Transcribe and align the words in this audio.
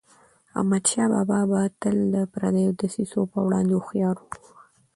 احمدشاه 0.59 1.07
بابا 1.29 1.39
به 1.49 1.61
تل 1.81 1.97
د 2.13 2.15
پردیو 2.33 2.71
دسیسو 2.79 3.19
پر 3.31 3.39
وړاندي 3.45 3.73
هوښیار 3.77 4.15
و. 4.21 4.25